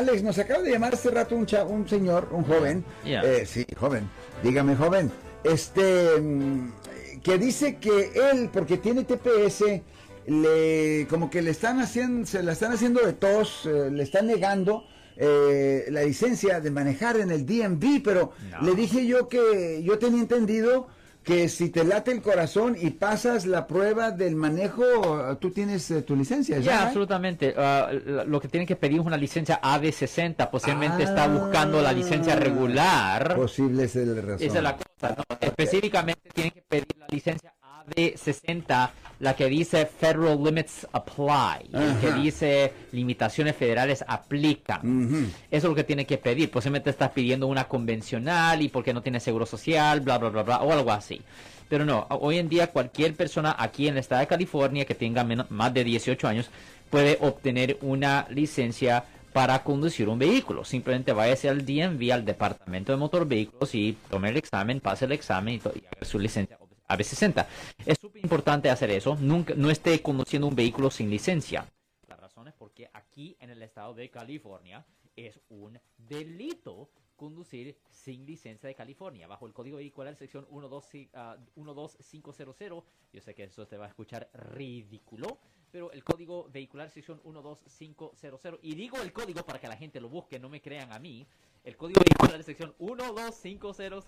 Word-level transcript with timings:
Alex, 0.00 0.22
nos 0.22 0.38
acaba 0.38 0.62
de 0.62 0.70
llamar 0.72 0.94
hace 0.94 1.10
rato 1.10 1.36
un, 1.36 1.46
un 1.68 1.86
señor, 1.86 2.28
un 2.32 2.42
joven. 2.44 2.82
Eh, 3.04 3.44
sí, 3.44 3.66
joven. 3.76 4.08
Dígame, 4.42 4.74
joven. 4.74 5.12
Este, 5.44 6.18
mm, 6.18 6.72
que 7.22 7.36
dice 7.36 7.76
que 7.76 8.10
él, 8.14 8.48
porque 8.50 8.78
tiene 8.78 9.04
TPS, 9.04 9.82
le, 10.26 11.06
como 11.10 11.28
que 11.28 11.42
le 11.42 11.50
están 11.50 11.80
haciendo, 11.80 12.26
se 12.26 12.42
la 12.42 12.52
están 12.52 12.72
haciendo 12.72 13.02
de 13.02 13.12
tos, 13.12 13.66
eh, 13.66 13.90
le 13.90 14.02
están 14.02 14.26
negando. 14.26 14.84
Eh, 15.22 15.84
la 15.90 16.02
licencia 16.02 16.60
de 16.60 16.70
manejar 16.70 17.18
en 17.18 17.30
el 17.30 17.44
DMV, 17.44 18.02
pero 18.02 18.32
le 18.62 18.74
dije 18.74 19.04
yo 19.06 19.28
que 19.28 19.82
yo 19.82 19.98
tenía 19.98 20.22
entendido 20.22 20.86
que 21.22 21.48
si 21.48 21.68
te 21.68 21.84
late 21.84 22.12
el 22.12 22.22
corazón 22.22 22.76
y 22.80 22.90
pasas 22.90 23.46
la 23.46 23.66
prueba 23.66 24.10
del 24.10 24.36
manejo, 24.36 25.36
tú 25.38 25.50
tienes 25.50 25.90
eh, 25.90 26.02
tu 26.02 26.16
licencia. 26.16 26.58
Ya, 26.58 26.86
absolutamente. 26.86 27.54
Ah, 27.56 27.90
lo 28.26 28.40
que 28.40 28.48
tienen 28.48 28.66
que 28.66 28.76
pedir 28.76 29.00
es 29.00 29.06
una 29.06 29.16
licencia 29.16 29.60
AB60. 29.60 30.50
Posiblemente 30.50 31.02
está 31.02 31.28
buscando 31.28 31.82
la 31.82 31.92
licencia 31.92 32.36
regular. 32.36 33.36
Posible 33.36 33.84
es 33.84 33.96
el 33.96 34.16
razón. 34.16 34.46
Esa 34.46 34.58
es 34.58 34.62
la 34.62 34.76
cosa. 34.76 35.16
Específicamente 35.40 36.30
tienen 36.34 36.52
que 36.52 36.62
pedir 36.62 36.86
la 36.98 37.06
licencia 37.08 37.52
AB60 37.90 38.90
la 39.20 39.36
que 39.36 39.46
dice 39.46 39.86
Federal 39.86 40.42
Limits 40.42 40.86
Apply, 40.90 41.70
que 42.00 42.12
dice 42.12 42.72
limitaciones 42.92 43.54
federales 43.54 44.02
aplican. 44.06 45.30
Eso 45.50 45.66
es 45.66 45.70
lo 45.70 45.74
que 45.74 45.84
tiene 45.84 46.06
que 46.06 46.18
pedir. 46.18 46.50
Posiblemente 46.50 46.90
estás 46.90 47.10
pidiendo 47.10 47.46
una 47.46 47.68
convencional 47.68 48.62
y 48.62 48.68
porque 48.68 48.94
no 48.94 49.02
tiene 49.02 49.20
seguro 49.20 49.44
social, 49.44 50.00
bla, 50.00 50.18
bla, 50.18 50.30
bla, 50.30 50.42
bla, 50.42 50.62
o 50.62 50.72
algo 50.72 50.90
así. 50.90 51.20
Pero 51.68 51.84
no, 51.84 52.06
hoy 52.10 52.38
en 52.38 52.48
día 52.48 52.68
cualquier 52.68 53.14
persona 53.14 53.54
aquí 53.56 53.86
en 53.86 53.94
el 53.94 54.00
estado 54.00 54.22
de 54.22 54.26
California 54.26 54.84
que 54.84 54.94
tenga 54.94 55.22
más 55.24 55.72
de 55.72 55.84
18 55.84 56.26
años 56.26 56.50
puede 56.88 57.18
obtener 57.20 57.78
una 57.82 58.26
licencia 58.30 59.04
para 59.32 59.62
conducir 59.62 60.08
un 60.08 60.18
vehículo. 60.18 60.64
Simplemente 60.64 61.12
váyase 61.12 61.48
al 61.48 61.64
DMV, 61.64 62.12
al 62.12 62.24
Departamento 62.24 62.90
de 62.90 62.98
Motor 62.98 63.28
Vehículos 63.28 63.74
y 63.74 63.96
tome 64.08 64.30
el 64.30 64.38
examen, 64.38 64.80
pase 64.80 65.04
el 65.04 65.12
examen 65.12 65.54
y, 65.54 65.58
y 65.58 65.84
haga 65.86 66.04
su 66.04 66.18
licencia 66.18 66.59
AB60. 66.90 67.46
Es 67.86 67.98
súper 67.98 68.22
importante 68.22 68.70
hacer 68.70 68.90
eso. 68.90 69.16
Nunca, 69.16 69.54
no 69.56 69.70
esté 69.70 70.02
conduciendo 70.02 70.48
un 70.48 70.54
vehículo 70.54 70.90
sin 70.90 71.10
licencia. 71.10 71.66
La 72.08 72.16
razón 72.16 72.48
es 72.48 72.54
porque 72.54 72.90
aquí 72.92 73.36
en 73.40 73.50
el 73.50 73.62
estado 73.62 73.94
de 73.94 74.10
California 74.10 74.84
es 75.16 75.40
un 75.48 75.78
delito 75.96 76.90
conducir 77.20 77.76
sin 77.90 78.24
licencia 78.24 78.66
de 78.66 78.74
California. 78.74 79.26
Bajo 79.26 79.46
el 79.46 79.52
código 79.52 79.76
vehicular 79.76 80.16
sección 80.16 80.46
12500, 80.50 82.72
uh, 82.72 82.82
yo 83.12 83.20
sé 83.20 83.34
que 83.34 83.44
eso 83.44 83.68
te 83.68 83.76
va 83.76 83.84
a 83.84 83.88
escuchar 83.88 84.30
ridículo, 84.32 85.36
pero 85.70 85.92
el 85.92 86.02
código 86.02 86.48
vehicular 86.50 86.90
sección 86.90 87.20
12500, 87.22 88.60
y 88.62 88.74
digo 88.74 88.96
el 89.02 89.12
código 89.12 89.44
para 89.44 89.60
que 89.60 89.68
la 89.68 89.76
gente 89.76 90.00
lo 90.00 90.08
busque, 90.08 90.38
no 90.38 90.48
me 90.48 90.62
crean 90.62 90.94
a 90.94 90.98
mí, 90.98 91.26
el 91.62 91.76
código 91.76 92.00
vehicular 92.00 92.42
sección 92.42 92.74
12500 92.78 94.06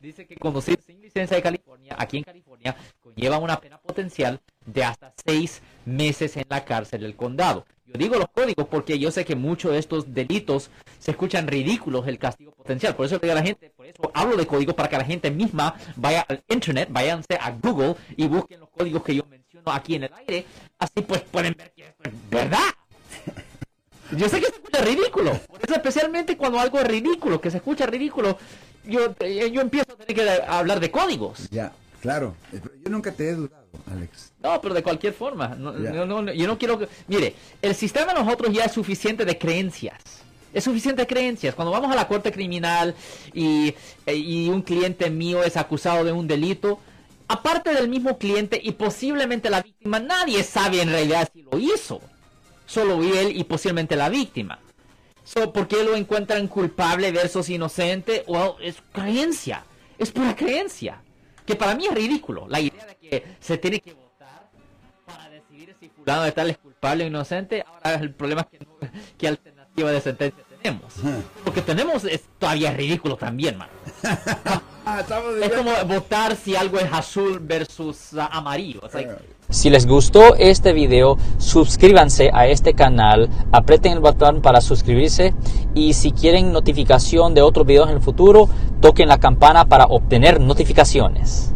dice 0.00 0.26
que 0.26 0.36
conducir 0.36 0.80
sin 0.84 1.00
licencia 1.00 1.36
de 1.36 1.42
California, 1.42 1.96
aquí 1.98 2.18
en 2.18 2.24
California, 2.24 2.76
conlleva 3.00 3.38
una 3.38 3.60
pena 3.60 3.78
potencial 3.78 4.40
de 4.66 4.84
hasta 4.84 5.12
seis 5.24 5.62
meses 5.84 6.36
en 6.36 6.44
la 6.48 6.64
cárcel 6.64 7.02
del 7.02 7.16
condado. 7.16 7.64
Yo 7.86 7.94
digo 7.94 8.16
los 8.16 8.28
códigos 8.28 8.66
porque 8.68 8.98
yo 8.98 9.10
sé 9.10 9.24
que 9.24 9.36
muchos 9.36 9.72
de 9.72 9.78
estos 9.78 10.14
delitos 10.14 10.70
se 10.98 11.10
escuchan 11.10 11.46
ridículos 11.46 12.06
el 12.08 12.18
castigo 12.18 12.52
potencial. 12.52 12.96
Por 12.96 13.06
eso 13.06 13.18
digo 13.18 13.32
a 13.32 13.36
la 13.36 13.42
gente, 13.42 13.70
por 13.70 13.86
eso 13.86 14.10
hablo 14.14 14.36
de 14.36 14.46
códigos 14.46 14.74
para 14.74 14.88
que 14.88 14.96
la 14.96 15.04
gente 15.04 15.30
misma 15.30 15.74
vaya 15.96 16.24
al 16.28 16.42
internet, 16.48 16.88
váyanse 16.90 17.34
a 17.38 17.50
Google 17.50 17.96
y 18.16 18.26
busquen 18.26 18.60
los 18.60 18.70
códigos 18.70 19.02
que 19.02 19.14
yo 19.14 19.24
menciono 19.26 19.70
aquí 19.70 19.96
en 19.96 20.04
el 20.04 20.14
aire. 20.14 20.46
Así 20.78 21.02
pues 21.02 21.20
pueden 21.22 21.54
ver 21.58 21.72
que 21.72 21.82
esto 21.86 22.04
es 22.04 22.30
verdad. 22.30 22.70
Yo 24.12 24.28
sé 24.28 24.40
que 24.40 24.46
se 24.46 24.52
escucha 24.52 24.82
ridículo. 24.82 25.38
Especialmente 25.84 26.38
cuando 26.38 26.58
algo 26.58 26.78
es 26.78 26.86
ridículo, 26.86 27.42
que 27.42 27.50
se 27.50 27.58
escucha 27.58 27.84
ridículo, 27.84 28.38
yo, 28.86 29.14
eh, 29.20 29.50
yo 29.52 29.60
empiezo 29.60 29.92
a 29.92 29.96
tener 29.96 30.14
que 30.14 30.42
hablar 30.48 30.80
de 30.80 30.90
códigos. 30.90 31.50
Ya, 31.50 31.72
claro. 32.00 32.34
Yo 32.50 32.90
nunca 32.90 33.12
te 33.12 33.28
he 33.28 33.34
dudado, 33.34 33.66
Alex. 33.92 34.32
No, 34.42 34.58
pero 34.62 34.72
de 34.72 34.82
cualquier 34.82 35.12
forma. 35.12 35.48
No, 35.48 35.78
yo 36.32 36.46
no 36.46 36.58
quiero 36.58 36.78
que... 36.78 36.88
Mire, 37.06 37.34
el 37.60 37.74
sistema 37.74 38.14
de 38.14 38.20
nosotros 38.24 38.50
ya 38.50 38.64
es 38.64 38.72
suficiente 38.72 39.26
de 39.26 39.36
creencias. 39.36 40.00
Es 40.54 40.64
suficiente 40.64 41.02
de 41.02 41.06
creencias. 41.06 41.54
Cuando 41.54 41.70
vamos 41.70 41.92
a 41.92 41.96
la 41.96 42.08
corte 42.08 42.32
criminal 42.32 42.94
y, 43.34 43.74
eh, 44.06 44.16
y 44.16 44.48
un 44.48 44.62
cliente 44.62 45.10
mío 45.10 45.42
es 45.42 45.58
acusado 45.58 46.02
de 46.02 46.12
un 46.12 46.26
delito, 46.26 46.80
aparte 47.28 47.74
del 47.74 47.90
mismo 47.90 48.16
cliente 48.16 48.58
y 48.62 48.72
posiblemente 48.72 49.50
la 49.50 49.60
víctima, 49.60 50.00
nadie 50.00 50.44
sabe 50.44 50.80
en 50.80 50.88
realidad 50.88 51.28
si 51.30 51.42
lo 51.42 51.58
hizo. 51.58 52.00
Solo 52.64 53.02
él 53.02 53.36
y 53.36 53.44
posiblemente 53.44 53.96
la 53.96 54.08
víctima. 54.08 54.58
So, 55.24 55.52
¿Por 55.52 55.66
qué 55.66 55.82
lo 55.82 55.96
encuentran 55.96 56.46
culpable 56.48 57.10
versus 57.10 57.48
inocente? 57.48 58.24
Well, 58.26 58.52
es 58.60 58.76
creencia. 58.92 59.64
Es 59.98 60.12
pura 60.12 60.36
creencia. 60.36 61.02
Que 61.46 61.56
para 61.56 61.74
mí 61.74 61.86
es 61.86 61.94
ridículo. 61.94 62.46
La 62.48 62.60
idea 62.60 62.86
de 62.86 62.96
que 62.96 63.36
se 63.40 63.58
tiene 63.58 63.80
que 63.80 63.94
votar 63.94 64.50
para 65.06 65.30
decidir 65.30 65.74
si 65.80 65.88
fulano 65.88 66.22
de 66.22 66.32
tal 66.32 66.50
es 66.50 66.58
culpable 66.58 67.04
o 67.04 67.06
inocente. 67.06 67.64
Ahora 67.66 67.94
el 67.94 68.14
problema 68.14 68.42
es 68.42 68.58
que 68.58 68.64
no, 68.64 68.76
qué 69.18 69.28
alternativa 69.28 69.90
de 69.90 70.00
sentencia 70.00 70.44
tenemos. 70.62 70.94
Lo 71.44 71.52
que 71.52 71.62
tenemos 71.62 72.04
es 72.04 72.24
todavía 72.38 72.72
ridículo 72.72 73.16
también, 73.16 73.58
man. 74.94 75.42
es 75.42 75.50
como 75.50 75.70
votar 75.86 76.36
si 76.36 76.56
algo 76.56 76.78
es 76.78 76.92
azul 76.92 77.38
versus 77.40 78.10
amarillo. 78.30 78.80
Si 79.50 79.68
les 79.70 79.86
gustó 79.86 80.34
este 80.36 80.72
video, 80.72 81.18
suscríbanse 81.38 82.30
a 82.32 82.46
este 82.46 82.74
canal, 82.74 83.28
aprieten 83.52 83.92
el 83.92 84.00
botón 84.00 84.40
para 84.40 84.60
suscribirse 84.60 85.34
y 85.74 85.92
si 85.92 86.12
quieren 86.12 86.52
notificación 86.52 87.34
de 87.34 87.42
otros 87.42 87.66
videos 87.66 87.88
en 87.88 87.96
el 87.96 88.02
futuro, 88.02 88.48
toquen 88.80 89.08
la 89.08 89.18
campana 89.18 89.66
para 89.66 89.84
obtener 89.84 90.40
notificaciones. 90.40 91.54